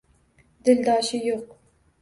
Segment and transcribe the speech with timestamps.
[0.69, 1.57] Dildoshi yo’q